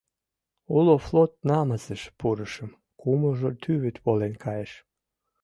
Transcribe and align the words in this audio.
Уло 0.77 0.95
флот 1.05 1.31
намысыш 1.49 2.01
пурышым»,— 2.19 2.71
кумылжо 2.99 3.49
тӱвыт 3.61 3.97
волен 4.03 4.33
кайыш. 4.43 4.73